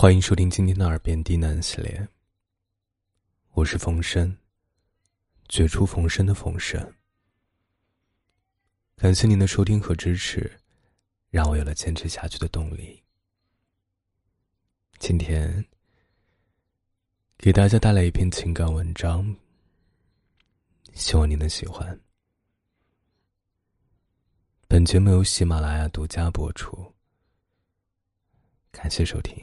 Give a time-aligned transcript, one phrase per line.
[0.00, 2.08] 欢迎收听今天的耳边低喃系列。
[3.54, 4.38] 我是冯生，
[5.48, 6.94] 绝处逢生的冯生。
[8.94, 10.56] 感谢您的收听和支持，
[11.30, 13.02] 让我有了坚持下去的动力。
[15.00, 15.66] 今天
[17.36, 19.34] 给大家带来一篇情感文章，
[20.94, 22.00] 希望您能喜欢。
[24.68, 26.94] 本节目由喜马拉雅独家播出，
[28.70, 29.36] 感谢收听。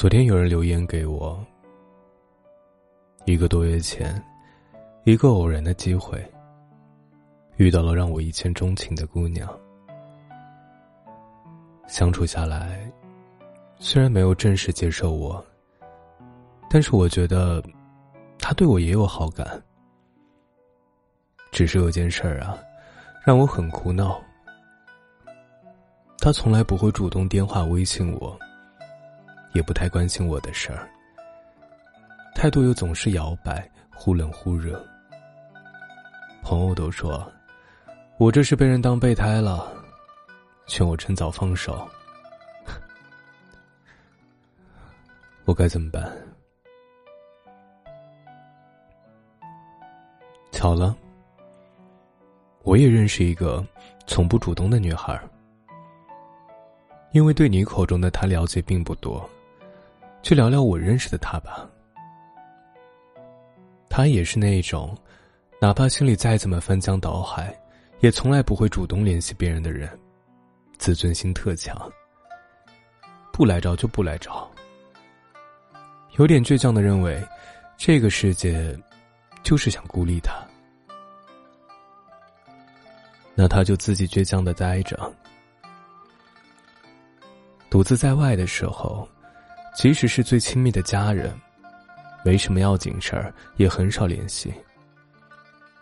[0.00, 1.38] 昨天有人留言给我，
[3.26, 4.18] 一个多月前，
[5.04, 6.26] 一个偶然的机会，
[7.58, 9.46] 遇到了让我一见钟情的姑娘。
[11.86, 12.90] 相处下来，
[13.78, 15.44] 虽然没有正式接受我，
[16.70, 17.62] 但是我觉得，
[18.38, 19.62] 他对我也有好感。
[21.52, 22.58] 只是有件事儿啊，
[23.22, 24.18] 让我很苦恼。
[26.20, 28.34] 他从来不会主动电话、微信我。
[29.52, 30.88] 也不太关心我的事儿，
[32.34, 34.82] 态度又总是摇摆，忽冷忽热。
[36.42, 37.30] 朋友都说，
[38.18, 39.70] 我这是被人当备胎了，
[40.66, 41.88] 劝我趁早放手。
[45.44, 46.10] 我该怎么办？
[50.52, 50.96] 巧了，
[52.62, 53.64] 我也认识一个
[54.06, 55.18] 从不主动的女孩
[57.12, 59.28] 因为对你口中的她了解并不多。
[60.22, 61.68] 去聊聊我认识的他吧。
[63.88, 64.96] 他也是那一种，
[65.60, 67.54] 哪怕心里再怎么翻江倒海，
[68.00, 69.98] 也从来不会主动联系别人的人，
[70.78, 71.90] 自尊心特强。
[73.32, 74.48] 不来找就不来找。
[76.18, 77.22] 有点倔强的认为，
[77.76, 78.78] 这个世界，
[79.42, 80.34] 就是想孤立他。
[83.34, 85.12] 那他就自己倔强的待着，
[87.70, 89.08] 独自在外的时候。
[89.74, 91.32] 即使是最亲密的家人，
[92.24, 94.52] 没什么要紧事儿，也很少联系。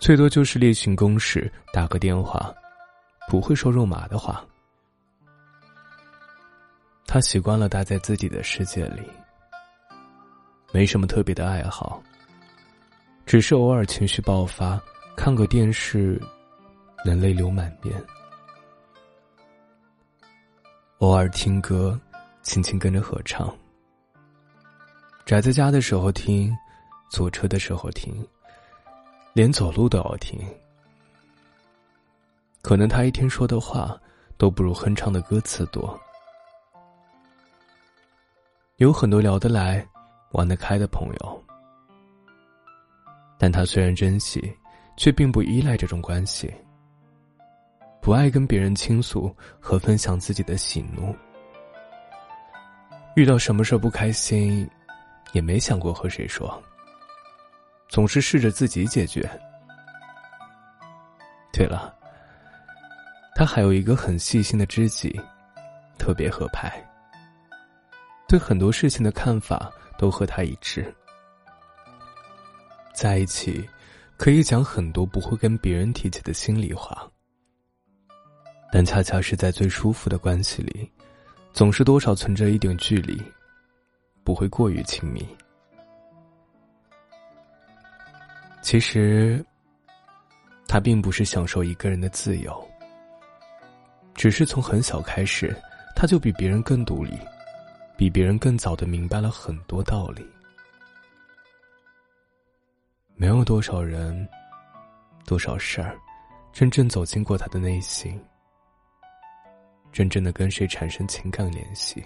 [0.00, 2.52] 最多就是例行公事，打个电话，
[3.28, 4.44] 不会说肉麻的话。
[7.06, 9.02] 他习惯了待在自己的世界里，
[10.72, 12.02] 没什么特别的爱好，
[13.24, 14.80] 只是偶尔情绪爆发，
[15.16, 16.20] 看个电视，
[17.04, 17.94] 能泪流满面；
[20.98, 21.98] 偶尔听歌，
[22.42, 23.54] 轻轻跟着合唱。
[25.24, 26.54] 宅在家的时候听，
[27.08, 28.14] 坐车的时候听，
[29.32, 30.38] 连走路都要听。
[32.60, 33.98] 可能他一天说的话
[34.36, 35.98] 都不如哼唱的歌词多。
[38.76, 39.86] 有很多聊得来、
[40.32, 41.44] 玩得开的朋友，
[43.38, 44.54] 但他虽然珍惜，
[44.94, 46.52] 却并不依赖这种关系。
[48.02, 51.16] 不爱跟别人倾诉和分享自己的喜怒，
[53.16, 54.68] 遇到什么事不开心。
[55.34, 56.62] 也没想过和谁说，
[57.88, 59.28] 总是试着自己解决。
[61.52, 61.94] 对了，
[63.34, 65.20] 他还有一个很细心的知己，
[65.98, 66.72] 特别合拍，
[68.28, 70.94] 对很多事情的看法都和他一致。
[72.94, 73.68] 在一起，
[74.16, 77.10] 可以讲很多不会跟别人提起的心里话，
[78.72, 80.88] 但恰恰是在最舒服的关系里，
[81.52, 83.20] 总是多少存着一点距离。
[84.24, 85.24] 不会过于亲密。
[88.62, 89.44] 其实，
[90.66, 92.66] 他并不是享受一个人的自由，
[94.14, 95.54] 只是从很小开始，
[95.94, 97.18] 他就比别人更独立，
[97.96, 100.26] 比别人更早的明白了很多道理。
[103.16, 104.26] 没有多少人，
[105.26, 105.96] 多少事儿，
[106.52, 108.18] 真正走进过他的内心，
[109.92, 112.02] 真正的跟谁产生情感联系。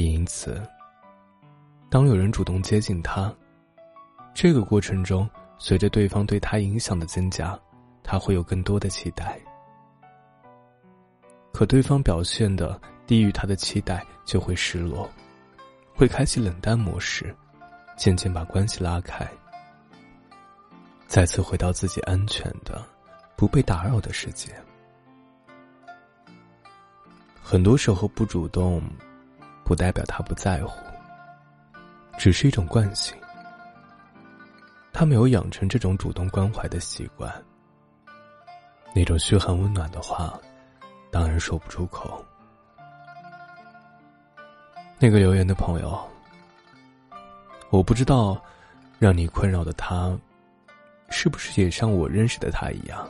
[0.00, 0.66] 也因此，
[1.90, 3.30] 当有人主动接近他，
[4.32, 5.28] 这个过程中，
[5.58, 7.58] 随着对方对他影响的增加，
[8.02, 9.38] 他会有更多的期待。
[11.52, 15.06] 可对方表现的低于他的期待，就会失落，
[15.94, 17.36] 会开启冷淡模式，
[17.98, 19.28] 渐渐把关系拉开，
[21.06, 22.82] 再次回到自己安全的、
[23.36, 24.50] 不被打扰的世界。
[27.42, 28.82] 很多时候不主动。
[29.70, 30.84] 不代表他不在乎，
[32.18, 33.16] 只是一种惯性。
[34.92, 37.32] 他没有养成这种主动关怀的习惯，
[38.92, 40.36] 那种嘘寒问暖的话，
[41.12, 42.20] 当然说不出口。
[44.98, 45.96] 那个留言的朋友，
[47.68, 48.42] 我不知道，
[48.98, 50.10] 让你困扰的他，
[51.10, 53.08] 是不是也像我认识的他一样，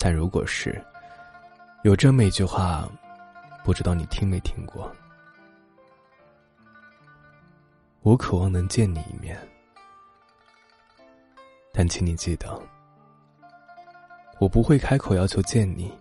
[0.00, 0.84] 但如果是，
[1.84, 2.88] 有这么一句话，
[3.70, 4.92] 不知道你听没听过？
[8.02, 9.38] 我渴望能见你一面，
[11.72, 12.60] 但请你记得，
[14.40, 15.96] 我不会开口要求见你。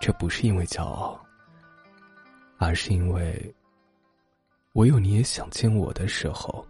[0.00, 1.24] 这不是因为骄傲，
[2.58, 3.54] 而是因为，
[4.72, 6.66] 唯有你也想见我的时候，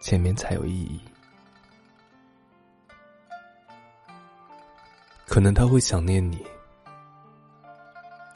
[0.00, 1.00] 见面才有意义。
[5.28, 6.44] 可能他会想念你，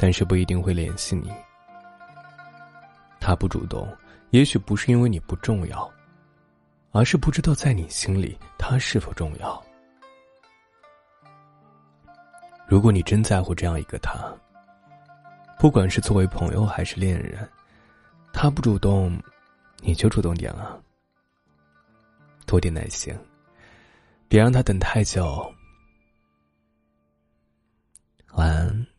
[0.02, 1.30] 但是不一定会联系你。
[3.20, 3.86] 他不主动，
[4.30, 5.88] 也许不是因为你不重要，
[6.90, 9.62] 而是不知道在你心里他是否重要。
[12.66, 14.18] 如果你真在乎这样一个他，
[15.56, 17.48] 不管是作为朋友还是恋人，
[18.32, 19.16] 他不主动，
[19.82, 20.76] 你就主动点啊，
[22.44, 23.16] 多点耐心，
[24.26, 25.48] 别让他等太久。
[28.32, 28.91] 晚安。